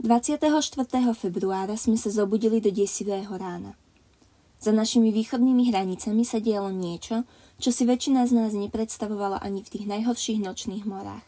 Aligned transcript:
24. 0.00 0.48
februára 1.12 1.76
sme 1.76 1.92
sa 2.00 2.08
zobudili 2.08 2.56
do 2.64 2.72
desivého 2.72 3.28
rána. 3.36 3.76
Za 4.56 4.72
našimi 4.72 5.12
východnými 5.12 5.68
hranicami 5.68 6.24
sa 6.24 6.40
dialo 6.40 6.72
niečo, 6.72 7.28
čo 7.60 7.68
si 7.68 7.84
väčšina 7.84 8.24
z 8.24 8.32
nás 8.32 8.56
nepredstavovala 8.56 9.44
ani 9.44 9.60
v 9.60 9.68
tých 9.76 9.84
najhorších 9.84 10.40
nočných 10.40 10.88
morách. 10.88 11.20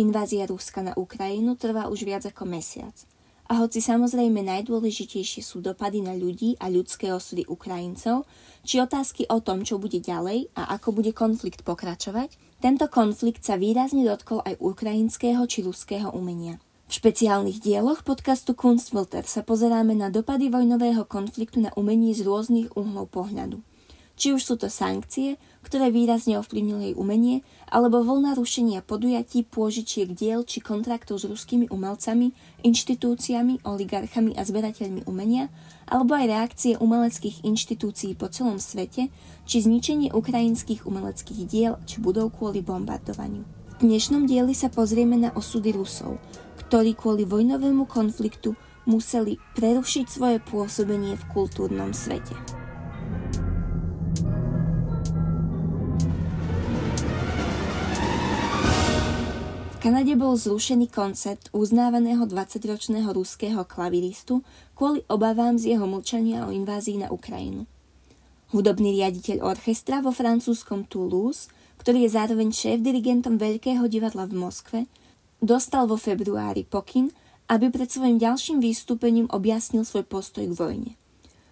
Invázia 0.00 0.48
Ruska 0.48 0.80
na 0.80 0.96
Ukrajinu 0.96 1.52
trvá 1.60 1.92
už 1.92 2.08
viac 2.08 2.24
ako 2.24 2.48
mesiac– 2.48 2.96
a 3.50 3.58
hoci 3.58 3.82
samozrejme 3.82 4.46
najdôležitejšie 4.46 5.42
sú 5.42 5.58
dopady 5.58 6.06
na 6.06 6.14
ľudí 6.14 6.54
a 6.62 6.70
ľudské 6.70 7.10
osudy 7.10 7.50
Ukrajincov, 7.50 8.22
či 8.62 8.78
otázky 8.78 9.26
o 9.26 9.42
tom, 9.42 9.66
čo 9.66 9.82
bude 9.82 9.98
ďalej 9.98 10.54
a 10.54 10.70
ako 10.78 10.94
bude 10.94 11.10
konflikt 11.10 11.66
pokračovať, 11.66 12.30
tento 12.62 12.86
konflikt 12.86 13.42
sa 13.42 13.58
výrazne 13.58 14.06
dotkol 14.06 14.38
aj 14.46 14.54
ukrajinského 14.54 15.42
či 15.50 15.66
ruského 15.66 16.14
umenia. 16.14 16.62
V 16.90 16.98
špeciálnych 16.98 17.62
dieloch 17.62 18.02
podcastu 18.02 18.50
Kunstfilter 18.50 19.22
sa 19.22 19.46
pozeráme 19.46 19.94
na 19.94 20.10
dopady 20.10 20.50
vojnového 20.50 21.06
konfliktu 21.06 21.62
na 21.62 21.70
umení 21.78 22.10
z 22.18 22.26
rôznych 22.26 22.74
uhlov 22.74 23.14
pohľadu. 23.14 23.62
Či 24.18 24.34
už 24.34 24.42
sú 24.42 24.58
to 24.58 24.66
sankcie, 24.66 25.38
ktoré 25.62 25.94
výrazne 25.94 26.34
ovplyvnili 26.42 26.90
jej 26.90 26.94
umenie, 26.98 27.46
alebo 27.70 28.02
voľná 28.02 28.34
rušenia 28.34 28.82
podujatí, 28.82 29.46
pôžičiek 29.46 30.10
diel 30.10 30.42
či 30.42 30.58
kontraktov 30.58 31.22
s 31.22 31.30
ruskými 31.30 31.70
umelcami, 31.70 32.34
inštitúciami, 32.66 33.62
oligarchami 33.62 34.34
a 34.34 34.42
zberateľmi 34.42 35.06
umenia, 35.06 35.46
alebo 35.86 36.18
aj 36.18 36.26
reakcie 36.26 36.74
umeleckých 36.74 37.46
inštitúcií 37.46 38.18
po 38.18 38.34
celom 38.34 38.58
svete, 38.58 39.14
či 39.46 39.56
zničenie 39.62 40.10
ukrajinských 40.10 40.90
umeleckých 40.90 41.46
diel 41.46 41.78
či 41.86 42.02
budov 42.02 42.34
kvôli 42.34 42.66
bombardovaniu. 42.66 43.46
V 43.78 43.88
dnešnom 43.88 44.28
dieli 44.28 44.52
sa 44.52 44.68
pozrieme 44.68 45.16
na 45.16 45.32
osudy 45.32 45.72
Rusov, 45.72 46.20
ktorí 46.70 46.94
kvôli 46.94 47.26
vojnovému 47.26 47.82
konfliktu 47.90 48.54
museli 48.86 49.42
prerušiť 49.58 50.06
svoje 50.06 50.38
pôsobenie 50.38 51.18
v 51.18 51.24
kultúrnom 51.34 51.90
svete. 51.90 52.30
Kanade 59.82 60.14
bol 60.14 60.38
zrušený 60.38 60.94
koncert 60.94 61.50
uznávaného 61.50 62.22
20-ročného 62.30 63.10
ruského 63.18 63.66
klaviristu 63.66 64.46
kvôli 64.78 65.02
obavám 65.10 65.58
z 65.58 65.74
jeho 65.74 65.90
mlčania 65.90 66.46
o 66.46 66.54
invázii 66.54 67.02
na 67.02 67.10
Ukrajinu. 67.10 67.66
Hudobný 68.54 68.94
riaditeľ 68.94 69.42
orchestra 69.42 69.98
vo 69.98 70.14
francúzskom 70.14 70.86
Toulouse, 70.86 71.50
ktorý 71.82 72.06
je 72.06 72.14
zároveň 72.14 72.54
šéf-dirigentom 72.54 73.42
Veľkého 73.42 73.90
divadla 73.90 74.30
v 74.30 74.38
Moskve, 74.38 74.80
dostal 75.40 75.88
vo 75.88 75.96
februári 75.96 76.62
pokyn, 76.64 77.12
aby 77.50 77.66
pred 77.68 77.90
svojim 77.90 78.22
ďalším 78.22 78.62
vystúpením 78.62 79.26
objasnil 79.28 79.82
svoj 79.82 80.06
postoj 80.06 80.46
k 80.46 80.54
vojne. 80.54 80.92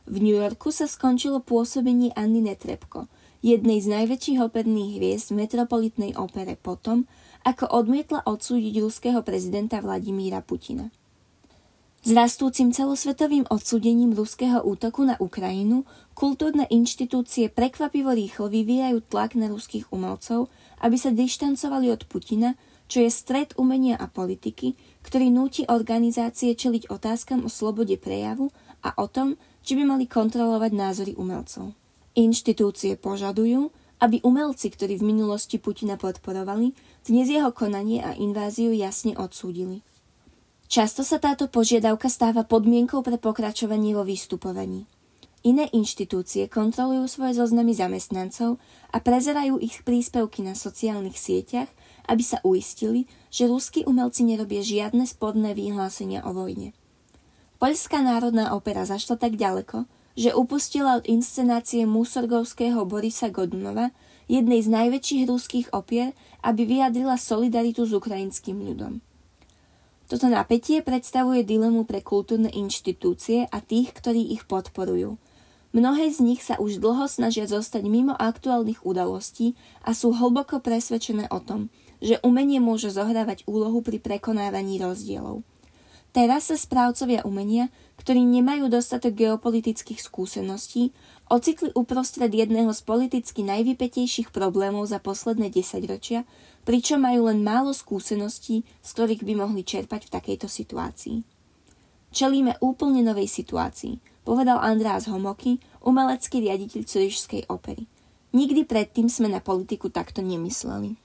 V 0.09 0.25
New 0.25 0.39
Yorku 0.39 0.73
sa 0.73 0.89
skončilo 0.89 1.43
pôsobenie 1.45 2.15
Anny 2.17 2.41
Netrebko, 2.41 3.11
jednej 3.45 3.83
z 3.83 3.93
najväčších 3.93 4.41
operných 4.41 4.97
hviezd 4.97 5.35
v 5.35 5.45
metropolitnej 5.45 6.13
opere 6.17 6.57
potom, 6.57 7.05
ako 7.45 7.69
odmietla 7.69 8.25
odsúdiť 8.25 8.81
ruského 8.81 9.21
prezidenta 9.21 9.83
Vladimíra 9.85 10.41
Putina. 10.41 10.89
S 12.07 12.15
rastúcim 12.15 12.71
celosvetovým 12.71 13.51
odsúdením 13.51 14.15
ruského 14.15 14.63
útoku 14.63 15.03
na 15.03 15.19
Ukrajinu 15.19 15.83
kultúrne 16.15 16.65
inštitúcie 16.71 17.51
prekvapivo 17.51 18.15
rýchlo 18.15 18.47
vyvíjajú 18.49 19.03
tlak 19.11 19.35
na 19.35 19.51
ruských 19.51 19.91
umelcov, 19.91 20.47
aby 20.79 20.95
sa 20.95 21.11
dištancovali 21.11 21.91
od 21.91 22.07
Putina, 22.07 22.55
čo 22.89 23.05
je 23.05 23.11
stred 23.13 23.53
umenia 23.61 23.95
a 24.01 24.09
politiky, 24.09 24.75
ktorý 25.05 25.29
núti 25.29 25.69
organizácie 25.69 26.57
čeliť 26.57 26.89
otázkam 26.89 27.45
o 27.45 27.53
slobode 27.53 27.95
prejavu 28.01 28.49
a 28.83 28.97
o 28.97 29.07
tom, 29.07 29.37
či 29.63 29.77
by 29.77 29.85
mali 29.85 30.09
kontrolovať 30.09 30.73
názory 30.73 31.13
umelcov. 31.15 31.77
Inštitúcie 32.17 32.97
požadujú, 32.97 33.71
aby 34.01 34.25
umelci, 34.25 34.73
ktorí 34.73 34.99
v 34.99 35.09
minulosti 35.13 35.61
Putina 35.61 36.01
podporovali, 36.01 36.73
dnes 37.05 37.29
jeho 37.29 37.53
konanie 37.53 38.03
a 38.03 38.17
inváziu 38.17 38.73
jasne 38.73 39.15
odsúdili. 39.15 39.85
Často 40.69 41.01
sa 41.01 41.17
táto 41.17 41.49
požiadavka 41.49 42.13
stáva 42.13 42.45
podmienkou 42.45 43.01
pre 43.01 43.17
pokračovanie 43.17 43.97
vo 43.97 44.05
vystupovaní. 44.05 44.85
Iné 45.47 45.71
inštitúcie 45.71 46.51
kontrolujú 46.51 47.07
svoje 47.09 47.39
zoznamy 47.39 47.73
zamestnancov 47.73 48.59
a 48.91 48.99
prezerajú 48.99 49.57
ich 49.63 49.81
príspevky 49.87 50.43
na 50.43 50.59
sociálnych 50.59 51.15
sieťach, 51.15 51.71
aby 52.09 52.25
sa 52.25 52.41
uistili, 52.43 53.05
že 53.29 53.47
ruskí 53.47 53.85
umelci 53.85 54.25
nerobia 54.25 54.65
žiadne 54.65 55.05
spodné 55.05 55.53
vyhlásenia 55.53 56.25
o 56.25 56.33
vojne. 56.33 56.73
Poľská 57.61 58.01
národná 58.01 58.57
opera 58.57 58.89
zašla 58.89 59.21
tak 59.21 59.37
ďaleko, 59.37 59.85
že 60.19 60.35
upustila 60.35 60.99
od 60.99 61.07
inscenácie 61.07 61.87
Musorgovského 61.87 62.83
Borisa 62.89 63.31
Godunova, 63.31 63.95
jednej 64.27 64.61
z 64.65 64.69
najväčších 64.75 65.25
ruských 65.31 65.67
opier, 65.71 66.17
aby 66.43 66.67
vyjadrila 66.67 67.15
solidaritu 67.15 67.87
s 67.87 67.95
ukrajinským 67.95 68.59
ľudom. 68.59 68.99
Toto 70.09 70.27
napätie 70.27 70.81
predstavuje 70.81 71.45
dilemu 71.45 71.85
pre 71.85 72.01
kultúrne 72.01 72.49
inštitúcie 72.49 73.45
a 73.45 73.59
tých, 73.61 73.93
ktorí 73.93 74.33
ich 74.33 74.49
podporujú. 74.49 75.21
Mnohé 75.77 76.09
z 76.09 76.25
nich 76.25 76.41
sa 76.41 76.57
už 76.57 76.81
dlho 76.81 77.05
snažia 77.07 77.45
zostať 77.45 77.85
mimo 77.85 78.17
aktuálnych 78.17 78.83
udalostí 78.89 79.53
a 79.85 79.93
sú 79.93 80.17
hlboko 80.17 80.65
presvedčené 80.65 81.29
o 81.29 81.39
tom, 81.45 81.69
že 82.01 82.17
umenie 82.25 82.59
môže 82.59 82.89
zohrávať 82.89 83.45
úlohu 83.45 83.85
pri 83.85 84.01
prekonávaní 84.01 84.81
rozdielov. 84.81 85.45
Teraz 86.17 86.49
sa 86.49 86.57
správcovia 86.57 87.21
umenia 87.29 87.69
ktorí 87.99 88.23
nemajú 88.23 88.71
dostatok 88.71 89.13
geopolitických 89.19 89.99
skúseností, 89.99 90.95
ocitli 91.27 91.75
uprostred 91.75 92.31
jedného 92.31 92.71
z 92.71 92.81
politicky 92.87 93.43
najvypetejších 93.43 94.31
problémov 94.31 94.87
za 94.87 95.03
posledné 95.03 95.51
desaťročia, 95.51 96.23
pričom 96.63 97.03
majú 97.03 97.27
len 97.27 97.43
málo 97.43 97.75
skúseností, 97.75 98.63
z 98.81 98.89
ktorých 98.95 99.27
by 99.27 99.35
mohli 99.35 99.67
čerpať 99.67 100.09
v 100.09 100.15
takejto 100.15 100.47
situácii. 100.47 101.17
Čelíme 102.15 102.57
úplne 102.65 103.05
novej 103.05 103.29
situácii, 103.29 104.18
povedal 104.29 104.61
András 104.61 105.09
Homoky, 105.09 105.57
umelecký 105.81 106.45
riaditeľ 106.45 106.85
Curišskej 106.85 107.49
opery. 107.49 107.89
Nikdy 108.37 108.69
predtým 108.69 109.09
sme 109.09 109.33
na 109.33 109.41
politiku 109.41 109.89
takto 109.89 110.21
nemysleli. 110.21 111.01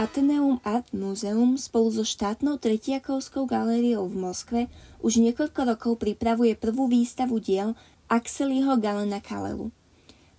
Ateneum 0.00 0.56
Art 0.64 0.88
Museum 0.96 1.60
spolu 1.60 1.92
so 1.92 2.04
štátnou 2.08 2.56
Tretiakovskou 2.56 3.44
galériou 3.44 4.08
v 4.08 4.16
Moskve 4.16 4.60
už 5.04 5.20
niekoľko 5.20 5.60
rokov 5.76 5.92
pripravuje 6.00 6.56
prvú 6.56 6.88
výstavu 6.88 7.36
diel 7.36 7.76
Axeliho 8.08 8.80
Galena 8.80 9.20
Kalelu. 9.20 9.68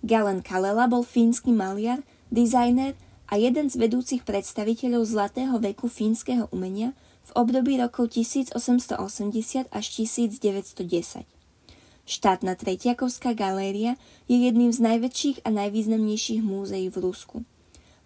Galen 0.02 0.42
Kalela 0.42 0.90
bol 0.90 1.06
fínsky 1.06 1.54
maliar, 1.54 2.02
dizajner 2.34 2.98
a 3.30 3.38
jeden 3.38 3.70
z 3.70 3.78
vedúcich 3.78 4.26
predstaviteľov 4.26 5.02
zlatého 5.06 5.54
veku 5.62 5.86
fínskeho 5.86 6.50
umenia 6.50 6.90
v 7.28 7.30
období 7.36 7.76
rokov 7.76 8.16
1880 8.16 8.56
až 9.68 9.86
1910. 10.00 11.28
Štátna 12.08 12.56
Tretiakovská 12.56 13.36
galéria 13.36 14.00
je 14.24 14.48
jedným 14.48 14.72
z 14.72 14.80
najväčších 14.80 15.44
a 15.44 15.52
najvýznamnejších 15.52 16.40
múzeí 16.40 16.88
v 16.88 16.96
Rusku. 17.04 17.44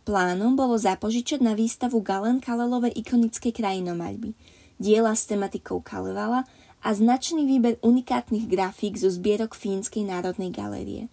Plánom 0.03 0.59
bolo 0.59 0.75
zapožičať 0.75 1.38
na 1.38 1.55
výstavu 1.55 2.03
Galen 2.03 2.43
Kalelove 2.43 2.91
ikonické 2.91 3.55
krajinomaľby, 3.55 4.34
diela 4.83 5.15
s 5.15 5.31
tematikou 5.31 5.78
Kalevala 5.78 6.43
a 6.83 6.91
značný 6.91 7.47
výber 7.47 7.78
unikátnych 7.78 8.50
grafík 8.50 8.99
zo 8.99 9.06
zbierok 9.06 9.54
Fínskej 9.54 10.03
národnej 10.03 10.50
galérie. 10.50 11.06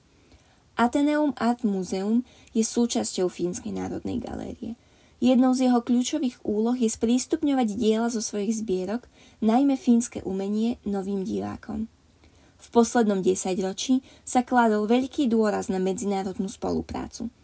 Ateneum 0.74 1.38
Art 1.38 1.62
Museum 1.62 2.26
je 2.58 2.66
súčasťou 2.66 3.30
Fínskej 3.30 3.70
národnej 3.70 4.18
galérie. 4.18 4.74
Jednou 5.20 5.52
z 5.52 5.68
jeho 5.68 5.84
kľúčových 5.84 6.40
úloh 6.48 6.76
je 6.80 6.88
sprístupňovať 6.88 7.76
diela 7.76 8.08
zo 8.08 8.24
svojich 8.24 8.64
zbierok, 8.64 9.04
najmä 9.44 9.76
fínske 9.76 10.24
umenie, 10.24 10.80
novým 10.88 11.28
divákom. 11.28 11.92
V 12.60 12.68
poslednom 12.72 13.24
desaťročí 13.24 14.04
sa 14.24 14.44
kladol 14.44 14.88
veľký 14.88 15.28
dôraz 15.28 15.68
na 15.68 15.80
medzinárodnú 15.80 16.48
spoluprácu– 16.48 17.28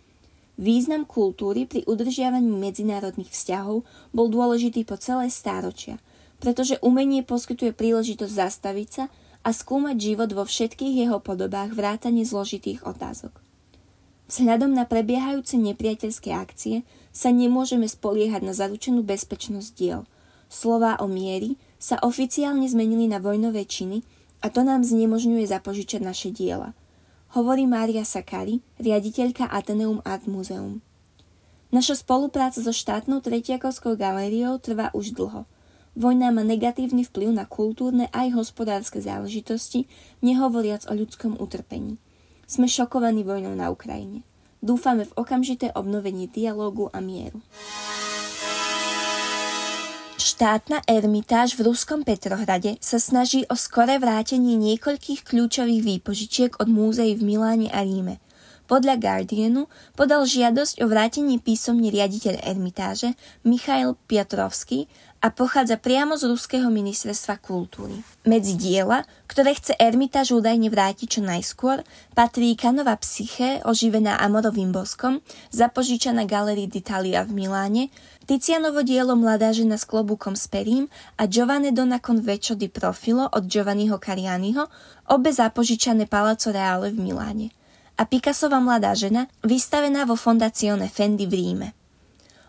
Význam 0.55 1.03
kultúry 1.03 1.67
pri 1.67 1.83
udržiavaní 1.83 2.47
medzinárodných 2.47 3.27
vzťahov 3.27 3.83
bol 4.15 4.27
dôležitý 4.31 4.87
po 4.87 4.95
celé 4.95 5.27
stáročia, 5.27 5.99
pretože 6.39 6.79
umenie 6.79 7.27
poskytuje 7.27 7.75
príležitosť 7.75 8.31
zastaviť 8.31 8.87
sa 8.87 9.11
a 9.43 9.51
skúmať 9.51 9.99
život 9.99 10.31
vo 10.31 10.47
všetkých 10.47 11.05
jeho 11.05 11.19
podobách 11.19 11.75
vrátane 11.75 12.23
zložitých 12.23 12.87
otázok. 12.87 13.35
Vzhľadom 14.31 14.71
na 14.71 14.87
prebiehajúce 14.87 15.59
nepriateľské 15.59 16.31
akcie 16.31 16.87
sa 17.15 17.31
nemôžeme 17.31 17.87
spoliehať 17.87 18.43
na 18.43 18.51
zaručenú 18.51 18.99
bezpečnosť 19.07 19.71
diel. 19.79 20.03
Slová 20.51 20.99
o 20.99 21.07
miery 21.07 21.55
sa 21.79 21.95
oficiálne 22.03 22.67
zmenili 22.67 23.07
na 23.07 23.23
vojnové 23.23 23.63
činy 23.63 24.03
a 24.43 24.51
to 24.51 24.67
nám 24.67 24.83
znemožňuje 24.83 25.47
zapožičať 25.47 26.03
naše 26.03 26.35
diela– 26.35 26.75
hovorí 27.35 27.67
Mária 27.67 28.07
Sakari, 28.07 28.63
riaditeľka 28.79 29.51
Ateneum 29.51 29.99
Art 30.07 30.23
Museum. 30.23 30.79
Naša 31.67 31.99
spolupráca 31.99 32.63
so 32.63 32.71
štátnou 32.71 33.19
Tretiakovskou 33.19 33.99
galériou 33.99 34.55
trvá 34.55 34.87
už 34.95 35.11
dlho. 35.11 35.43
Vojna 35.99 36.31
má 36.31 36.47
negatívny 36.47 37.03
vplyv 37.03 37.35
na 37.35 37.43
kultúrne 37.43 38.07
aj 38.15 38.39
hospodárske 38.39 39.03
záležitosti, 39.03 39.91
nehovoriac 40.23 40.87
o 40.87 40.95
ľudskom 40.95 41.35
utrpení. 41.35 41.99
Sme 42.47 42.71
šokovaní 42.71 43.27
vojnou 43.27 43.51
na 43.51 43.67
Ukrajine. 43.67 44.23
Dúfame 44.65 45.05
v 45.05 45.13
okamžité 45.13 45.69
obnovenie 45.77 46.25
dialógu 46.25 46.89
a 46.89 46.97
mieru. 46.97 47.37
Štátna 50.17 50.81
ermitáž 50.89 51.53
v 51.53 51.69
ruskom 51.69 52.01
Petrohrade 52.01 52.81
sa 52.81 52.97
snaží 52.97 53.45
o 53.45 53.53
skore 53.53 54.01
vrátenie 54.01 54.57
niekoľkých 54.57 55.21
kľúčových 55.21 55.85
výpožičiek 55.85 56.57
od 56.57 56.65
múzeí 56.65 57.13
v 57.13 57.21
Miláne 57.29 57.69
a 57.69 57.85
Ríme. 57.85 58.17
Podľa 58.65 58.97
Guardianu 58.97 59.69
podal 59.93 60.25
žiadosť 60.25 60.81
o 60.81 60.89
vrátenie 60.89 61.37
písomne 61.37 61.93
riaditeľ 61.93 62.41
Ermitáže 62.41 63.13
Michail 63.45 63.93
Piotrovský 64.09 64.89
a 65.25 65.33
pochádza 65.33 65.81
priamo 65.81 66.13
z 66.21 66.29
Ruského 66.29 66.69
ministerstva 66.69 67.41
kultúry. 67.41 67.97
Medzi 68.29 68.53
diela, 68.53 69.09
ktoré 69.25 69.57
chce 69.57 69.73
Ermitáž 69.73 70.37
údajne 70.37 70.69
vrátiť 70.69 71.17
čo 71.17 71.21
najskôr, 71.25 71.81
patrí 72.13 72.53
Kanova 72.53 72.93
psyché, 73.01 73.57
oživená 73.65 74.21
Amorovým 74.21 74.69
boskom, 74.69 75.25
zapožičaná 75.49 76.29
Galerii 76.29 76.69
d'Italia 76.69 77.25
v 77.25 77.41
Miláne, 77.41 77.89
Tizianovo 78.29 78.85
dielo 78.85 79.17
Mladá 79.17 79.49
žena 79.49 79.81
s 79.81 79.89
klobúkom 79.89 80.37
s 80.37 80.45
perím 80.45 80.93
a 81.17 81.25
Giovanni 81.25 81.73
Donna 81.73 81.97
Conveccio 81.97 82.53
di 82.53 82.69
Profilo 82.69 83.25
od 83.25 83.49
Giovanniho 83.49 83.97
Carianiho, 83.97 84.69
obe 85.09 85.33
zapožičané 85.33 86.05
Palazzo 86.05 86.53
Reale 86.53 86.93
v 86.93 87.01
Miláne 87.01 87.49
a 87.95 88.03
Picassova 88.03 88.59
mladá 88.59 88.91
žena, 88.91 89.31
vystavená 89.41 90.03
vo 90.03 90.19
Fondazione 90.19 90.91
Fendi 90.91 91.25
v 91.25 91.33
Ríme. 91.33 91.84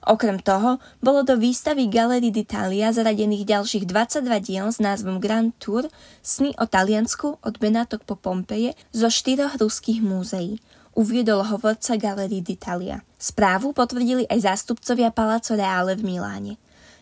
Okrem 0.06 0.38
toho, 0.38 0.78
bolo 1.02 1.26
do 1.26 1.34
výstavy 1.34 1.90
Galerii 1.90 2.30
d'Italia 2.30 2.94
zaradených 2.94 3.42
ďalších 3.42 3.90
22 3.90 4.38
diel 4.38 4.70
s 4.70 4.78
názvom 4.78 5.18
Grand 5.18 5.50
Tour 5.58 5.90
Sny 6.22 6.54
o 6.62 6.64
Taliansku 6.70 7.42
od 7.42 7.54
Benátok 7.58 8.06
po 8.06 8.14
Pompeje 8.14 8.78
zo 8.94 9.10
štyroch 9.10 9.58
ruských 9.58 9.98
múzeí, 10.06 10.62
uviedol 10.94 11.42
hovorca 11.42 11.98
Galerii 11.98 12.38
d'Italia. 12.38 13.02
Správu 13.18 13.74
potvrdili 13.74 14.30
aj 14.30 14.46
zástupcovia 14.46 15.10
Palazzo 15.10 15.58
Reale 15.58 15.98
v 15.98 16.06
Miláne. 16.06 16.54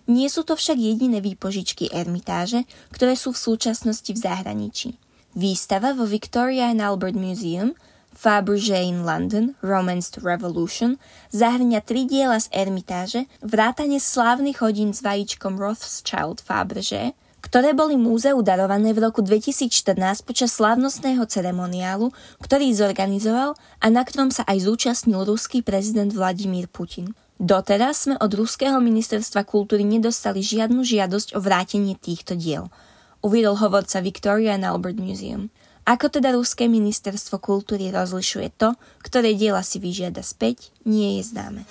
Nie 0.08 0.32
sú 0.32 0.40
to 0.40 0.56
však 0.56 0.80
jediné 0.80 1.20
výpožičky 1.20 1.92
Ermitáže, 1.92 2.64
ktoré 2.88 3.20
sú 3.20 3.36
v 3.36 3.52
súčasnosti 3.52 4.08
v 4.08 4.16
zahraničí. 4.16 4.96
Výstava 5.36 5.92
vo 5.92 6.08
Victoria 6.08 6.72
and 6.72 6.80
Albert 6.80 7.20
Museum 7.20 7.76
Fabergé 8.16 8.80
in 8.86 9.02
London, 9.02 9.58
Romance 9.60 10.08
to 10.14 10.24
Revolution, 10.24 10.96
zahrňa 11.34 11.82
tri 11.82 12.08
diela 12.08 12.40
z 12.40 12.48
Ermitáže, 12.54 13.28
vrátane 13.42 14.00
slávnych 14.00 14.62
hodín 14.64 14.94
s 14.94 15.02
vajíčkom 15.02 15.58
Rothschild 15.60 16.40
Fabergé, 16.40 17.12
ktoré 17.44 17.76
boli 17.76 18.00
múzeu 18.00 18.40
darované 18.40 18.96
v 18.96 19.04
roku 19.04 19.20
2014 19.20 20.24
počas 20.24 20.56
slávnostného 20.56 21.28
ceremoniálu, 21.28 22.08
ktorý 22.40 22.72
zorganizoval 22.72 23.52
a 23.84 23.86
na 23.92 24.00
ktorom 24.00 24.32
sa 24.32 24.48
aj 24.48 24.64
zúčastnil 24.64 25.28
ruský 25.28 25.60
prezident 25.60 26.08
Vladimír 26.08 26.72
Putin. 26.72 27.12
Doteraz 27.36 28.08
sme 28.08 28.16
od 28.16 28.30
Ruského 28.32 28.80
ministerstva 28.80 29.44
kultúry 29.44 29.84
nedostali 29.84 30.40
žiadnu 30.40 30.86
žiadosť 30.86 31.36
o 31.36 31.42
vrátenie 31.44 31.98
týchto 31.98 32.32
diel, 32.38 32.72
uviedol 33.20 33.60
hovorca 33.60 34.00
Victoria 34.00 34.56
and 34.56 34.64
Albert 34.64 34.96
Museum. 34.96 35.52
Ako 35.84 36.08
teda 36.08 36.32
Ruské 36.32 36.64
ministerstvo 36.64 37.36
kultúry 37.44 37.92
rozlišuje 37.92 38.56
to, 38.56 38.72
ktoré 39.04 39.36
diela 39.36 39.60
si 39.60 39.76
vyžiada 39.76 40.24
späť, 40.24 40.72
nie 40.88 41.20
je 41.20 41.28
známe. 41.28 41.68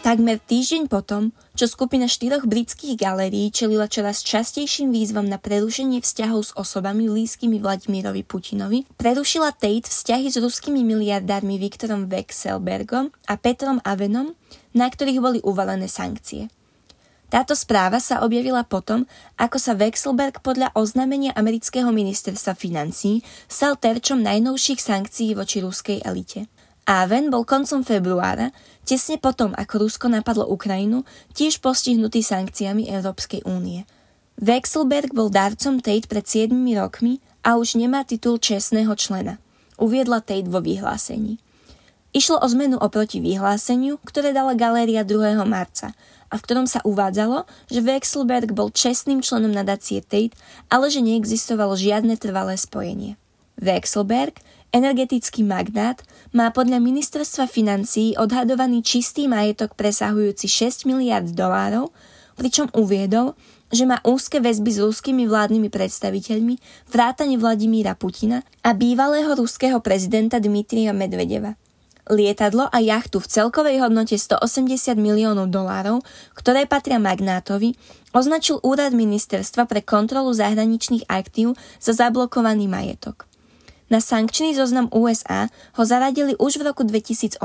Takmer 0.00 0.40
týždeň 0.40 0.88
potom, 0.88 1.28
čo 1.52 1.68
skupina 1.68 2.08
štyroch 2.08 2.48
britských 2.48 2.96
galérií 2.96 3.52
čelila 3.52 3.84
čoraz 3.84 4.24
častejším 4.24 4.96
výzvam 4.96 5.28
na 5.28 5.36
prerušenie 5.36 6.00
vzťahov 6.00 6.40
s 6.40 6.56
osobami 6.56 7.04
blízkymi 7.04 7.60
Vladimirovi 7.60 8.24
Putinovi, 8.24 8.88
prerušila 8.96 9.52
Tate 9.52 9.92
vzťahy 9.92 10.32
s 10.32 10.40
ruskými 10.40 10.80
miliardármi 10.80 11.60
Viktorom 11.60 12.08
Vexelbergom 12.08 13.12
a 13.28 13.36
Petrom 13.36 13.76
Avenom, 13.84 14.32
na 14.72 14.88
ktorých 14.88 15.20
boli 15.20 15.38
uvalené 15.44 15.84
sankcie. 15.84 16.48
Táto 17.30 17.54
správa 17.54 18.02
sa 18.02 18.26
objavila 18.26 18.66
potom, 18.66 19.06
ako 19.38 19.62
sa 19.62 19.78
Wexelberg 19.78 20.42
podľa 20.42 20.74
oznámenia 20.74 21.30
amerického 21.38 21.94
ministerstva 21.94 22.58
financí 22.58 23.22
stal 23.46 23.78
terčom 23.78 24.18
najnovších 24.18 24.82
sankcií 24.82 25.38
voči 25.38 25.62
ruskej 25.62 26.02
elite. 26.02 26.50
Aven 26.90 27.30
bol 27.30 27.46
koncom 27.46 27.86
februára, 27.86 28.50
tesne 28.82 29.14
potom, 29.14 29.54
ako 29.54 29.86
Rusko 29.86 30.10
napadlo 30.10 30.42
Ukrajinu, 30.50 31.06
tiež 31.30 31.62
postihnutý 31.62 32.18
sankciami 32.18 32.90
Európskej 32.90 33.46
únie. 33.46 33.86
Wexelberg 34.34 35.14
bol 35.14 35.30
darcom 35.30 35.78
Tate 35.78 36.10
pred 36.10 36.26
7 36.26 36.50
rokmi 36.50 37.22
a 37.46 37.54
už 37.54 37.78
nemá 37.78 38.02
titul 38.02 38.42
čestného 38.42 38.90
člena, 38.98 39.38
uviedla 39.78 40.18
Tate 40.18 40.50
vo 40.50 40.58
vyhlásení. 40.58 41.38
Išlo 42.10 42.42
o 42.42 42.46
zmenu 42.50 42.74
oproti 42.74 43.22
vyhláseniu, 43.22 44.02
ktoré 44.02 44.34
dala 44.34 44.58
galéria 44.58 45.06
2. 45.06 45.38
marca 45.46 45.94
a 46.30 46.38
v 46.38 46.44
ktorom 46.46 46.66
sa 46.70 46.78
uvádzalo, 46.86 47.44
že 47.66 47.82
Wexelberg 47.82 48.54
bol 48.54 48.70
čestným 48.70 49.20
členom 49.20 49.50
nadácie 49.50 49.98
Tate, 50.00 50.38
ale 50.70 50.86
že 50.88 51.02
neexistovalo 51.02 51.74
žiadne 51.74 52.14
trvalé 52.16 52.54
spojenie. 52.54 53.18
Wexelberg, 53.58 54.38
energetický 54.70 55.42
magnát, 55.42 56.00
má 56.30 56.48
podľa 56.54 56.78
ministerstva 56.78 57.50
financií 57.50 58.14
odhadovaný 58.14 58.80
čistý 58.80 59.26
majetok 59.26 59.74
presahujúci 59.74 60.46
6 60.46 60.88
miliard 60.88 61.28
dolárov, 61.28 61.90
pričom 62.38 62.70
uviedol, 62.72 63.36
že 63.70 63.86
má 63.86 64.02
úzke 64.02 64.42
väzby 64.42 64.70
s 64.70 64.78
ruskými 64.82 65.30
vládnymi 65.30 65.68
predstaviteľmi, 65.70 66.54
vrátane 66.90 67.38
Vladimíra 67.38 67.94
Putina 67.94 68.42
a 68.66 68.74
bývalého 68.74 69.30
ruského 69.34 69.78
prezidenta 69.78 70.42
Dmitrija 70.42 70.90
Medvedeva 70.90 71.54
lietadlo 72.10 72.66
a 72.66 72.82
jachtu 72.82 73.22
v 73.22 73.30
celkovej 73.30 73.80
hodnote 73.80 74.18
180 74.18 74.98
miliónov 74.98 75.48
dolárov, 75.48 76.02
ktoré 76.34 76.66
patria 76.66 76.98
magnátovi, 76.98 77.78
označil 78.10 78.58
úrad 78.66 78.90
ministerstva 78.92 79.70
pre 79.70 79.80
kontrolu 79.80 80.34
zahraničných 80.34 81.06
aktív 81.06 81.54
za 81.78 81.94
zablokovaný 81.94 82.66
majetok. 82.66 83.30
Na 83.90 83.98
sankčný 83.98 84.54
zoznam 84.54 84.86
USA 84.94 85.50
ho 85.78 85.82
zaradili 85.82 86.38
už 86.38 86.62
v 86.62 86.70
roku 86.70 86.86
2018 86.86 87.42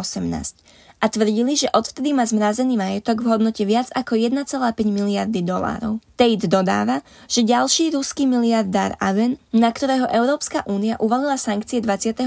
a 0.99 1.05
tvrdili, 1.11 1.53
že 1.59 1.71
odvtedy 1.71 2.15
má 2.15 2.25
zmrazený 2.25 2.79
majetok 2.79 3.21
v 3.21 3.29
hodnote 3.35 3.63
viac 3.67 3.91
ako 3.93 4.17
1,5 4.17 4.51
miliardy 4.89 5.45
dolárov. 5.45 6.01
Tate 6.15 6.47
dodáva, 6.47 7.05
že 7.27 7.45
ďalší 7.45 7.93
ruský 7.93 8.25
miliardár 8.25 8.95
Aven, 8.97 9.37
na 9.53 9.69
ktorého 9.69 10.07
Európska 10.09 10.63
únia 10.65 10.95
uvalila 10.97 11.35
sankcie 11.35 11.83
28. 11.83 12.25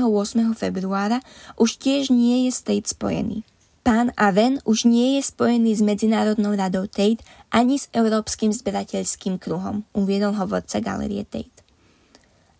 februára, 0.55 1.25
už 1.59 1.81
tiež 1.81 2.15
nie 2.15 2.47
je 2.47 2.51
s 2.55 2.61
Tate 2.63 2.87
spojený. 2.87 3.43
Pán 3.83 4.13
Aven 4.21 4.61
už 4.69 4.85
nie 4.85 5.17
je 5.17 5.25
spojený 5.25 5.81
s 5.81 5.83
Medzinárodnou 5.83 6.53
radou 6.53 6.85
Tate 6.85 7.25
ani 7.49 7.81
s 7.81 7.89
Európskym 7.97 8.53
zberateľským 8.53 9.41
kruhom, 9.41 9.89
uviedol 9.97 10.37
hovorca 10.37 10.77
galerie 10.85 11.25
Tate. 11.25 11.58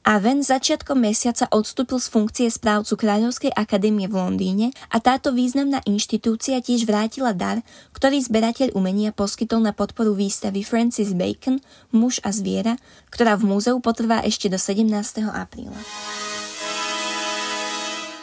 Aven 0.09 0.41
začiatkom 0.41 1.05
mesiaca 1.05 1.53
odstúpil 1.53 2.01
z 2.01 2.09
funkcie 2.09 2.49
správcu 2.49 2.97
Kráľovskej 2.97 3.53
akadémie 3.53 4.09
v 4.09 4.17
Londýne 4.17 4.67
a 4.89 5.05
táto 5.05 5.37
významná 5.37 5.85
inštitúcia 5.85 6.65
tiež 6.65 6.89
vrátila 6.89 7.37
dar, 7.37 7.61
ktorý 7.93 8.17
zberateľ 8.25 8.73
umenia 8.73 9.13
poskytol 9.13 9.61
na 9.61 9.77
podporu 9.77 10.17
výstavy 10.17 10.65
Francis 10.65 11.13
Bacon, 11.13 11.61
Muž 11.93 12.25
a 12.25 12.33
zviera, 12.33 12.81
ktorá 13.13 13.37
v 13.37 13.53
múzeu 13.53 13.77
potrvá 13.85 14.25
ešte 14.25 14.49
do 14.49 14.57
17. 14.57 14.89
apríla. 15.29 15.77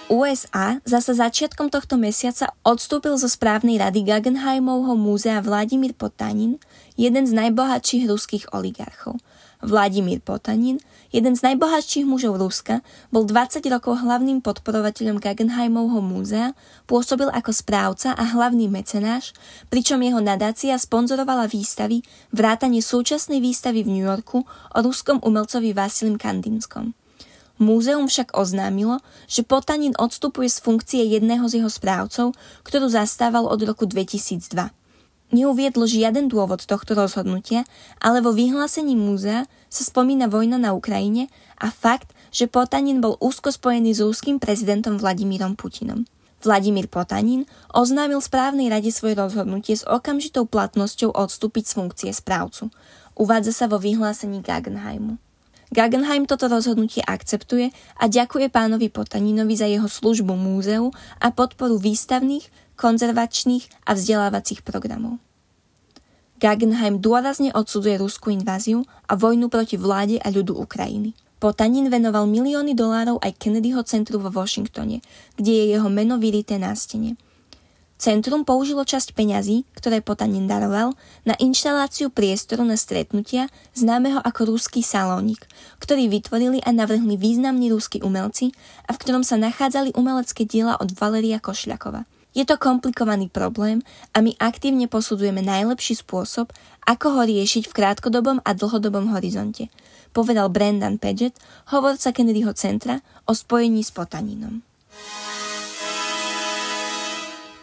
USA 0.09 0.81
zase 0.89 1.13
začiatkom 1.13 1.69
tohto 1.69 2.01
mesiaca 2.01 2.49
odstúpil 2.65 3.13
zo 3.21 3.29
správnej 3.29 3.77
rady 3.77 4.01
Guggenheimovho 4.01 4.97
múzea 4.97 5.37
Vladimír 5.37 5.93
Potanin, 5.93 6.57
jeden 6.97 7.29
z 7.29 7.31
najbohatších 7.37 8.09
ruských 8.09 8.49
oligarchov– 8.57 9.21
Vladimír 9.65 10.21
Potanin, 10.21 10.77
jeden 11.09 11.33
z 11.33 11.41
najbohatších 11.41 12.05
mužov 12.05 12.37
Ruska, 12.37 12.85
bol 13.09 13.25
20 13.25 13.65
rokov 13.73 14.05
hlavným 14.05 14.45
podporovateľom 14.45 15.17
Guggenheimovho 15.17 16.05
múzea, 16.05 16.53
pôsobil 16.85 17.25
ako 17.33 17.49
správca 17.49 18.13
a 18.13 18.23
hlavný 18.37 18.69
mecenáš, 18.69 19.33
pričom 19.73 19.97
jeho 20.05 20.21
nadácia 20.21 20.77
sponzorovala 20.77 21.49
výstavy, 21.49 22.05
vrátanie 22.29 22.85
súčasnej 22.85 23.41
výstavy 23.41 23.81
v 23.81 23.97
New 23.97 24.05
Yorku 24.05 24.45
o 24.45 24.79
ruskom 24.85 25.17
umelcovi 25.25 25.73
Vasilim 25.73 26.21
Kandinskom. 26.21 26.93
Múzeum 27.57 28.05
však 28.05 28.35
oznámilo, 28.35 29.01
že 29.25 29.47
Potanin 29.47 29.95
odstupuje 29.95 30.51
z 30.51 30.59
funkcie 30.59 31.01
jedného 31.07 31.47
z 31.47 31.63
jeho 31.63 31.71
správcov, 31.71 32.35
ktorú 32.67 32.91
zastával 32.91 33.47
od 33.47 33.63
roku 33.63 33.87
2002. 33.87 34.84
Neuviedlo 35.35 35.83
žiaden 35.83 36.31
dôvod 36.31 36.63
tohto 36.63 36.95
rozhodnutia, 36.95 37.67
ale 37.99 38.23
vo 38.23 38.31
vyhlásení 38.31 38.95
múzea 38.95 39.51
sa 39.67 39.83
spomína 39.83 40.31
vojna 40.31 40.55
na 40.55 40.71
Ukrajine 40.71 41.27
a 41.59 41.75
fakt, 41.75 42.15
že 42.31 42.47
Potanin 42.47 43.03
bol 43.03 43.19
úzko 43.19 43.51
spojený 43.51 43.91
s 43.91 43.99
ruským 43.99 44.39
prezidentom 44.39 44.95
Vladimírom 44.95 45.59
Putinom. 45.59 46.07
Vladimír 46.39 46.87
Potanin 46.87 47.43
oznámil 47.75 48.23
správnej 48.23 48.71
rade 48.71 48.95
svoje 48.95 49.19
rozhodnutie 49.19 49.75
s 49.75 49.83
okamžitou 49.83 50.47
platnosťou 50.47 51.11
odstúpiť 51.11 51.67
z 51.67 51.73
funkcie 51.83 52.11
správcu. 52.15 52.71
Uvádza 53.19 53.51
sa 53.51 53.65
vo 53.67 53.75
vyhlásení 53.75 54.39
Guggenheimu. 54.39 55.19
Guggenheim 55.73 56.29
toto 56.29 56.45
rozhodnutie 56.45 57.01
akceptuje 57.01 57.73
a 57.97 58.05
ďakuje 58.05 58.53
pánovi 58.53 58.93
Potaninovi 58.93 59.55
za 59.57 59.65
jeho 59.65 59.89
službu 59.89 60.37
múzeu 60.37 60.93
a 61.17 61.33
podporu 61.33 61.81
výstavných, 61.81 62.45
konzervačných 62.77 63.89
a 63.89 63.97
vzdelávacích 63.97 64.61
programov. 64.61 65.17
Guggenheim 66.37 66.99
dôrazne 66.99 67.49
odsudzuje 67.55 67.97
ruskú 67.97 68.29
inváziu 68.29 68.83
a 69.07 69.15
vojnu 69.15 69.47
proti 69.47 69.79
vláde 69.79 70.19
a 70.19 70.27
ľudu 70.29 70.53
Ukrajiny. 70.59 71.15
Potanin 71.39 71.87
venoval 71.91 72.27
milióny 72.27 72.75
dolárov 72.75 73.19
aj 73.23 73.35
Kennedyho 73.39 73.83
centru 73.87 74.19
vo 74.19 74.31
Washingtone, 74.31 75.03
kde 75.35 75.51
je 75.51 75.65
jeho 75.75 75.89
meno 75.91 76.19
vyrité 76.19 76.59
na 76.59 76.75
stene. 76.75 77.19
Centrum 77.95 78.43
použilo 78.43 78.83
časť 78.83 79.15
peňazí, 79.15 79.63
ktoré 79.71 80.03
Potanin 80.03 80.51
daroval, 80.51 80.93
na 81.23 81.33
inštaláciu 81.39 82.11
priestoru 82.11 82.67
na 82.67 82.75
stretnutia 82.75 83.47
známeho 83.71 84.19
ako 84.19 84.51
Ruský 84.51 84.83
salónik, 84.83 85.47
ktorý 85.79 86.11
vytvorili 86.11 86.59
a 86.61 86.75
navrhli 86.75 87.15
významní 87.15 87.71
ruskí 87.71 88.03
umelci 88.03 88.51
a 88.85 88.91
v 88.91 88.99
ktorom 88.99 89.23
sa 89.23 89.39
nachádzali 89.39 89.95
umelecké 89.95 90.43
diela 90.43 90.75
od 90.75 90.91
Valeria 90.91 91.39
Košľakova. 91.39 92.03
Je 92.35 92.43
to 92.43 92.59
komplikovaný 92.59 93.31
problém 93.31 93.79
a 94.11 94.19
my 94.19 94.35
aktívne 94.43 94.91
posudzujeme 94.91 95.39
najlepší 95.39 96.03
spôsob, 96.03 96.51
ako 96.83 97.07
ho 97.15 97.21
riešiť 97.23 97.71
v 97.71 97.75
krátkodobom 97.79 98.43
a 98.43 98.51
dlhodobom 98.51 99.15
horizonte– 99.15 99.71
povedal 100.15 100.47
Brendan 100.47 100.95
Paget, 100.95 101.35
hovorca 101.75 102.15
Kennedyho 102.15 102.55
centra 102.55 103.03
o 103.27 103.35
spojení 103.35 103.83
s 103.83 103.91
potaninom. 103.91 104.63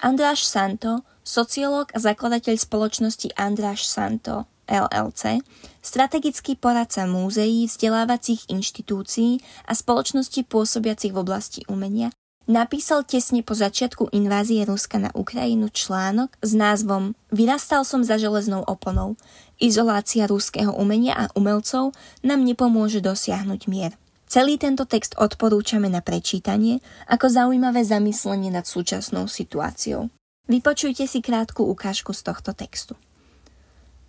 Andráš 0.02 0.50
Santo, 0.50 1.06
sociológ 1.22 1.94
a 1.94 2.02
zakladateľ 2.02 2.58
spoločnosti 2.58 3.38
Andráš 3.38 3.86
Santo 3.86 4.50
LLC, 4.66 5.46
strategický 5.78 6.58
poradca 6.58 7.06
múzeí, 7.06 7.70
vzdelávacích 7.70 8.50
inštitúcií 8.50 9.38
a 9.62 9.78
spoločností 9.78 10.42
pôsobiacich 10.42 11.14
v 11.14 11.22
oblasti 11.22 11.62
umenia, 11.70 12.10
Napísal 12.42 13.06
tesne 13.06 13.46
po 13.46 13.54
začiatku 13.54 14.10
invázie 14.10 14.66
Ruska 14.66 14.98
na 14.98 15.14
Ukrajinu 15.14 15.70
článok 15.70 16.34
s 16.42 16.58
názvom 16.58 17.14
Vyrastal 17.30 17.86
som 17.86 18.02
za 18.02 18.18
železnou 18.18 18.66
oponou. 18.66 19.14
Izolácia 19.62 20.26
ruského 20.26 20.74
umenia 20.74 21.14
a 21.14 21.24
umelcov 21.38 21.94
nám 22.26 22.42
nepomôže 22.42 22.98
dosiahnuť 22.98 23.60
mier. 23.70 23.94
Celý 24.32 24.56
tento 24.56 24.88
text 24.88 25.12
odporúčame 25.20 25.92
na 25.92 26.00
prečítanie 26.00 26.80
ako 27.04 27.28
zaujímavé 27.28 27.84
zamyslenie 27.84 28.48
nad 28.48 28.64
súčasnou 28.64 29.28
situáciou. 29.28 30.08
Vypočujte 30.48 31.04
si 31.04 31.20
krátku 31.20 31.60
ukážku 31.68 32.16
z 32.16 32.32
tohto 32.32 32.56
textu. 32.56 32.96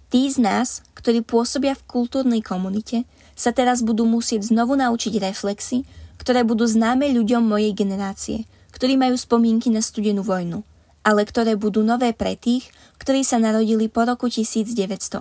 Tí 0.07 0.23
z 0.31 0.39
nás, 0.39 0.79
ktorí 0.95 1.27
pôsobia 1.27 1.75
v 1.75 1.83
kultúrnej 1.83 2.39
komunite, 2.39 3.03
sa 3.35 3.51
teraz 3.51 3.83
budú 3.83 4.07
musieť 4.07 4.47
znovu 4.47 4.79
naučiť 4.79 5.19
reflexy, 5.19 5.83
ktoré 6.15 6.47
budú 6.47 6.63
známe 6.71 7.11
ľuďom 7.11 7.43
mojej 7.43 7.75
generácie, 7.75 8.47
ktorí 8.71 8.95
majú 8.95 9.19
spomienky 9.19 9.75
na 9.75 9.83
studenú 9.83 10.23
vojnu, 10.23 10.63
ale 11.03 11.27
ktoré 11.27 11.59
budú 11.59 11.83
nové 11.83 12.15
pre 12.15 12.39
tých, 12.39 12.71
ktorí 12.95 13.27
sa 13.27 13.43
narodili 13.43 13.91
po 13.91 14.07
roku 14.07 14.31
1980. 14.31 15.19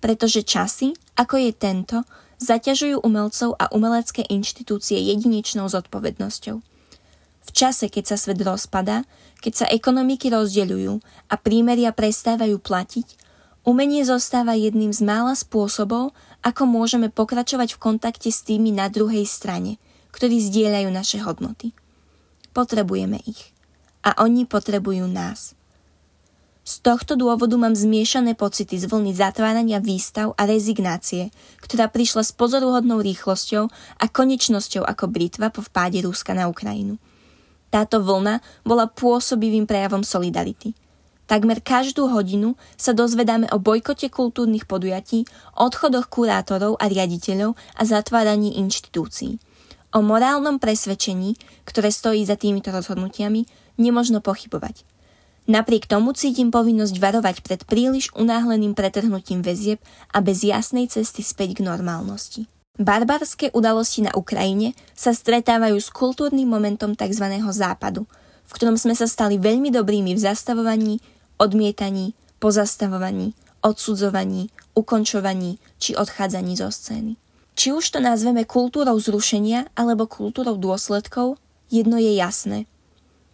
Pretože 0.00 0.40
časy, 0.48 0.96
ako 1.20 1.44
je 1.44 1.52
tento, 1.52 2.08
zaťažujú 2.38 3.02
umelcov 3.02 3.56
a 3.56 3.70
umelecké 3.72 4.26
inštitúcie 4.28 5.00
jedinečnou 5.00 5.68
zodpovednosťou. 5.70 6.56
V 7.46 7.50
čase, 7.54 7.86
keď 7.86 8.14
sa 8.14 8.16
svet 8.18 8.42
rozpadá, 8.42 9.06
keď 9.40 9.52
sa 9.54 9.66
ekonomiky 9.70 10.32
rozdeľujú 10.32 10.98
a 11.30 11.34
prímeria 11.38 11.94
prestávajú 11.94 12.58
platiť, 12.58 13.26
Umenie 13.66 14.06
zostáva 14.06 14.54
jedným 14.54 14.94
z 14.94 15.02
mála 15.02 15.34
spôsobov, 15.34 16.14
ako 16.46 16.70
môžeme 16.70 17.10
pokračovať 17.10 17.74
v 17.74 17.82
kontakte 17.82 18.30
s 18.30 18.46
tými 18.46 18.70
na 18.70 18.86
druhej 18.86 19.26
strane, 19.26 19.82
ktorí 20.14 20.38
zdieľajú 20.38 20.86
naše 20.94 21.18
hodnoty. 21.18 21.74
Potrebujeme 22.54 23.18
ich. 23.26 23.50
A 24.06 24.22
oni 24.22 24.46
potrebujú 24.46 25.10
nás. 25.10 25.58
Z 26.66 26.82
tohto 26.82 27.14
dôvodu 27.14 27.54
mám 27.54 27.78
zmiešané 27.78 28.34
pocity 28.34 28.74
z 28.74 28.90
vlny 28.90 29.14
zatvárania 29.14 29.78
výstav 29.78 30.34
a 30.34 30.50
rezignácie, 30.50 31.30
ktorá 31.62 31.86
prišla 31.86 32.26
s 32.26 32.34
pozoruhodnou 32.34 32.98
rýchlosťou 32.98 33.70
a 34.02 34.04
konečnosťou 34.10 34.82
ako 34.82 35.06
britva 35.06 35.54
po 35.54 35.62
vpáde 35.62 36.02
Ruska 36.02 36.34
na 36.34 36.50
Ukrajinu. 36.50 36.98
Táto 37.70 38.02
vlna 38.02 38.42
bola 38.66 38.90
pôsobivým 38.90 39.62
prejavom 39.62 40.02
solidarity– 40.02 40.74
Takmer 41.26 41.58
každú 41.58 42.06
hodinu 42.06 42.54
sa 42.78 42.94
dozvedáme 42.94 43.50
o 43.50 43.58
bojkote 43.58 44.06
kultúrnych 44.14 44.62
podujatí, 44.70 45.26
odchodoch 45.58 46.06
kurátorov 46.06 46.78
a 46.78 46.86
riaditeľov 46.86 47.58
a 47.74 47.82
zatváraní 47.82 48.62
inštitúcií. 48.62 49.42
O 49.90 50.06
morálnom 50.06 50.62
presvedčení, 50.62 51.34
ktoré 51.66 51.90
stojí 51.90 52.22
za 52.22 52.38
týmito 52.38 52.70
rozhodnutiami, 52.70 53.42
nemožno 53.74 54.22
pochybovať. 54.22 54.95
Napriek 55.46 55.86
tomu 55.86 56.10
cítim 56.10 56.50
povinnosť 56.50 56.98
varovať 56.98 57.36
pred 57.46 57.62
príliš 57.62 58.10
unáhleným 58.18 58.74
pretrhnutím 58.74 59.46
väzieb 59.46 59.78
a 60.10 60.18
bez 60.18 60.42
jasnej 60.42 60.90
cesty 60.90 61.22
späť 61.22 61.62
k 61.62 61.66
normálnosti. 61.66 62.50
Barbarské 62.76 63.54
udalosti 63.54 64.04
na 64.04 64.12
Ukrajine 64.12 64.74
sa 64.92 65.14
stretávajú 65.14 65.78
s 65.78 65.88
kultúrnym 65.88 66.50
momentom 66.50 66.98
tzv. 66.98 67.24
západu, 67.54 68.04
v 68.44 68.50
ktorom 68.52 68.76
sme 68.76 68.92
sa 68.98 69.06
stali 69.06 69.38
veľmi 69.38 69.70
dobrými 69.70 70.12
v 70.12 70.20
zastavovaní, 70.20 70.98
odmietaní, 71.38 72.12
pozastavovaní, 72.42 73.32
odsudzovaní, 73.62 74.50
ukončovaní 74.76 75.62
či 75.80 75.96
odchádzaní 75.96 76.58
zo 76.58 76.68
scény. 76.68 77.16
Či 77.56 77.72
už 77.72 77.96
to 77.96 78.04
nazveme 78.04 78.44
kultúrou 78.44 79.00
zrušenia 79.00 79.72
alebo 79.72 80.04
kultúrou 80.04 80.60
dôsledkov, 80.60 81.40
jedno 81.72 81.96
je 81.96 82.12
jasné. 82.12 82.68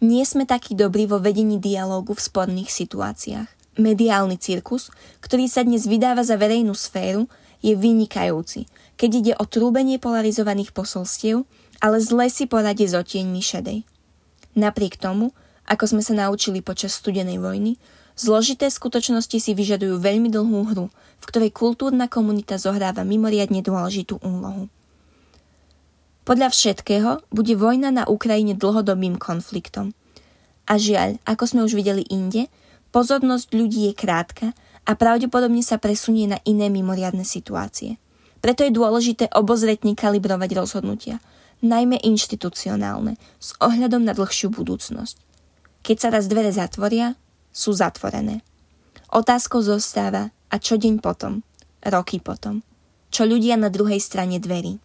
Nie 0.03 0.27
sme 0.27 0.43
takí 0.43 0.75
dobrí 0.75 1.07
vo 1.07 1.23
vedení 1.23 1.63
dialógu 1.63 2.11
v 2.11 2.27
sporných 2.27 2.67
situáciách. 2.67 3.79
Mediálny 3.79 4.35
cirkus, 4.35 4.91
ktorý 5.23 5.47
sa 5.47 5.63
dnes 5.63 5.87
vydáva 5.87 6.27
za 6.27 6.35
verejnú 6.35 6.75
sféru, 6.75 7.31
je 7.63 7.71
vynikajúci, 7.71 8.67
keď 8.99 9.09
ide 9.15 9.33
o 9.39 9.47
trúbenie 9.47 10.03
polarizovaných 10.03 10.75
posolstiev, 10.75 11.47
ale 11.79 12.03
zle 12.03 12.27
si 12.27 12.51
poradie 12.51 12.83
s 12.83 12.99
otieňmi 12.99 13.39
šedej. 13.39 13.87
Napriek 14.59 14.99
tomu, 14.99 15.31
ako 15.71 15.95
sme 15.95 16.03
sa 16.03 16.11
naučili 16.11 16.59
počas 16.59 16.99
studenej 16.99 17.39
vojny, 17.39 17.79
zložité 18.19 18.67
skutočnosti 18.67 19.39
si 19.39 19.55
vyžadujú 19.55 20.03
veľmi 20.03 20.27
dlhú 20.27 20.67
hru, 20.75 20.91
v 20.91 21.25
ktorej 21.31 21.55
kultúrna 21.55 22.11
komunita 22.11 22.59
zohráva 22.59 23.07
mimoriadne 23.07 23.63
dôležitú 23.63 24.19
úlohu. 24.19 24.67
Podľa 26.23 26.55
všetkého 26.55 27.19
bude 27.35 27.51
vojna 27.59 27.91
na 27.91 28.03
Ukrajine 28.07 28.55
dlhodobým 28.55 29.19
konfliktom. 29.19 29.91
A 30.63 30.79
žiaľ, 30.79 31.19
ako 31.27 31.43
sme 31.43 31.61
už 31.67 31.75
videli 31.75 32.07
inde, 32.07 32.47
pozornosť 32.95 33.51
ľudí 33.51 33.91
je 33.91 33.93
krátka 33.93 34.55
a 34.87 34.91
pravdepodobne 34.95 35.59
sa 35.59 35.75
presunie 35.75 36.31
na 36.31 36.39
iné 36.47 36.71
mimoriadne 36.71 37.27
situácie. 37.27 37.99
Preto 38.39 38.63
je 38.63 38.71
dôležité 38.71 39.27
obozretne 39.35 39.95
kalibrovať 39.99 40.55
rozhodnutia, 40.55 41.19
najmä 41.59 41.99
inštitucionálne, 42.03 43.19
s 43.39 43.55
ohľadom 43.59 44.07
na 44.07 44.15
dlhšiu 44.15 44.51
budúcnosť. 44.51 45.19
Keď 45.83 45.97
sa 45.99 46.07
raz 46.11 46.31
dvere 46.31 46.55
zatvoria, 46.55 47.19
sú 47.51 47.75
zatvorené. 47.75 48.43
Otázkou 49.11 49.59
zostáva, 49.59 50.31
a 50.47 50.55
čo 50.55 50.79
deň 50.79 51.03
potom, 51.03 51.43
roky 51.83 52.23
potom, 52.23 52.63
čo 53.11 53.27
ľudia 53.27 53.59
na 53.59 53.67
druhej 53.67 53.99
strane 53.99 54.39
dverí. 54.39 54.79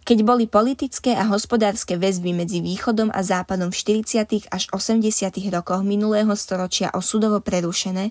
Keď 0.00 0.18
boli 0.24 0.48
politické 0.48 1.12
a 1.12 1.28
hospodárske 1.28 2.00
väzby 2.00 2.32
medzi 2.32 2.64
východom 2.64 3.12
a 3.12 3.20
západom 3.20 3.68
v 3.68 4.00
40. 4.00 4.48
až 4.48 4.62
80. 4.72 5.06
rokoch 5.52 5.84
minulého 5.84 6.32
storočia 6.32 6.88
osudovo 6.96 7.44
prerušené, 7.44 8.10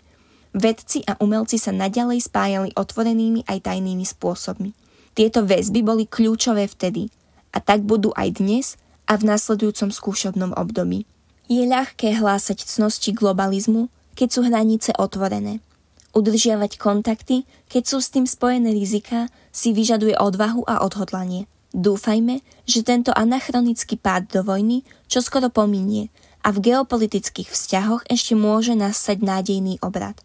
vedci 0.53 1.01
a 1.10 1.17
umelci 1.17 1.58
sa 1.58 1.74
naďalej 1.74 2.29
spájali 2.29 2.69
otvorenými 2.77 3.50
aj 3.50 3.74
tajnými 3.74 4.05
spôsobmi. 4.05 4.72
Tieto 5.17 5.43
väzby 5.43 5.81
boli 5.81 6.05
kľúčové 6.05 6.69
vtedy 6.69 7.10
a 7.51 7.60
tak 7.60 7.81
budú 7.81 8.13
aj 8.13 8.38
dnes 8.38 8.77
a 9.10 9.17
v 9.17 9.25
nasledujúcom 9.25 9.89
skúšobnom 9.89 10.53
období. 10.53 11.10
Je 11.50 11.65
ľahké 11.65 12.13
hlásať 12.22 12.62
cnosti 12.62 13.10
globalizmu, 13.10 13.89
keď 14.13 14.27
sú 14.29 14.39
hranice 14.46 14.93
otvorené. 14.93 15.65
Udržiavať 16.13 16.77
kontakty, 16.77 17.50
keď 17.65 17.84
sú 17.89 17.98
s 18.01 18.13
tým 18.13 18.29
spojené 18.29 18.69
rizika, 18.69 19.34
si 19.50 19.74
vyžaduje 19.74 20.13
odvahu 20.13 20.62
a 20.69 20.86
odhodlanie. 20.86 21.50
Dúfajme, 21.70 22.42
že 22.66 22.82
tento 22.82 23.14
anachronický 23.14 24.02
pád 24.02 24.26
do 24.34 24.42
vojny 24.42 24.82
čo 25.10 25.22
skoro 25.22 25.50
pominie 25.50 26.14
a 26.46 26.54
v 26.54 26.72
geopolitických 26.72 27.50
vzťahoch 27.50 28.06
ešte 28.08 28.34
môže 28.38 28.78
nastať 28.78 29.22
nádejný 29.22 29.82
obrad. 29.84 30.22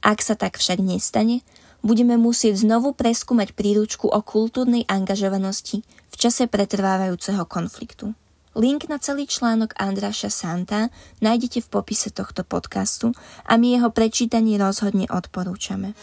Ak 0.00 0.22
sa 0.22 0.38
tak 0.38 0.56
však 0.56 0.78
nestane, 0.78 1.42
budeme 1.82 2.14
musieť 2.14 2.62
znovu 2.62 2.94
preskúmať 2.94 3.52
príručku 3.56 4.06
o 4.06 4.20
kultúrnej 4.22 4.86
angažovanosti 4.86 5.82
v 5.84 6.14
čase 6.14 6.46
pretrvávajúceho 6.46 7.42
konfliktu. 7.44 8.14
Link 8.58 8.90
na 8.90 8.98
celý 8.98 9.28
článok 9.28 9.76
Andraša 9.78 10.32
Santa 10.32 10.90
nájdete 11.22 11.62
v 11.62 11.68
popise 11.68 12.10
tohto 12.10 12.42
podcastu 12.42 13.14
a 13.46 13.54
my 13.54 13.78
jeho 13.78 13.90
prečítanie 13.94 14.58
rozhodne 14.58 15.06
odporúčame. 15.06 15.94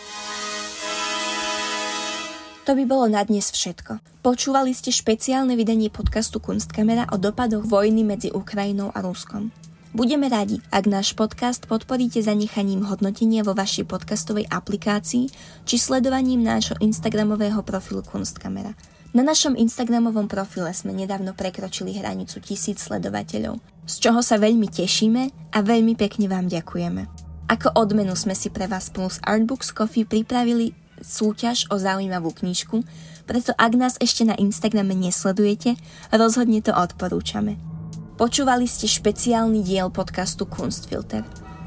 To 2.65 2.73
by 2.73 2.81
bolo 2.89 3.05
na 3.05 3.21
dnes 3.21 3.53
všetko. 3.53 4.25
Počúvali 4.25 4.73
ste 4.73 4.89
špeciálne 4.89 5.53
vydanie 5.53 5.93
podcastu 5.93 6.41
Kunstkamera 6.41 7.05
o 7.13 7.21
dopadoch 7.21 7.61
vojny 7.61 8.01
medzi 8.01 8.33
Ukrajinou 8.33 8.89
a 8.89 9.05
Ruskom. 9.05 9.53
Budeme 9.93 10.25
radi, 10.25 10.57
ak 10.73 10.89
náš 10.89 11.13
podcast 11.13 11.69
podporíte 11.69 12.25
zanechaním 12.25 12.81
hodnotenia 12.89 13.45
vo 13.45 13.53
vašej 13.53 13.85
podcastovej 13.85 14.49
aplikácii 14.49 15.29
či 15.61 15.75
sledovaním 15.77 16.41
nášho 16.41 16.73
Instagramového 16.81 17.61
profilu 17.61 18.01
Kunstkamera. 18.01 18.73
Na 19.13 19.21
našom 19.21 19.53
Instagramovom 19.53 20.25
profile 20.25 20.73
sme 20.73 20.97
nedávno 20.97 21.37
prekročili 21.37 21.93
hranicu 22.01 22.41
tisíc 22.41 22.81
sledovateľov, 22.81 23.61
z 23.85 24.09
čoho 24.09 24.25
sa 24.25 24.41
veľmi 24.41 24.73
tešíme 24.73 25.53
a 25.53 25.57
veľmi 25.61 25.93
pekne 25.93 26.25
vám 26.33 26.49
ďakujeme. 26.49 27.05
Ako 27.45 27.77
odmenu 27.77 28.17
sme 28.17 28.33
si 28.33 28.49
pre 28.49 28.65
vás 28.65 28.89
plus 28.89 29.21
Artbooks 29.21 29.69
Coffee 29.69 30.01
pripravili 30.01 30.84
súťaž 31.01 31.67
o 31.71 31.79
zaujímavú 31.79 32.31
knižku, 32.31 32.85
preto 33.25 33.51
ak 33.57 33.71
nás 33.73 33.95
ešte 33.97 34.23
na 34.23 34.37
Instagrame 34.37 34.93
nesledujete, 34.93 35.75
rozhodne 36.13 36.61
to 36.61 36.71
odporúčame. 36.71 37.57
Počúvali 38.15 38.69
ste 38.69 38.87
špeciálny 38.87 39.65
diel 39.65 39.91
podcastu 39.91 40.47
Kunstfilter. 40.47 41.25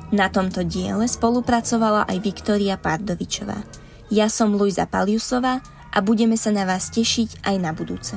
Na 0.08 0.32
tomto 0.32 0.64
diele 0.64 1.04
spolupracovala 1.04 2.08
aj 2.08 2.24
Viktória 2.24 2.80
Pardovičová. 2.80 3.60
Ja 4.08 4.32
som 4.32 4.56
Luisa 4.56 4.88
Paliusová 4.88 5.60
a 5.92 5.98
budeme 6.00 6.40
sa 6.40 6.48
na 6.48 6.64
vás 6.64 6.88
tešiť 6.88 7.44
aj 7.44 7.56
na 7.60 7.76
budúce. 7.76 8.16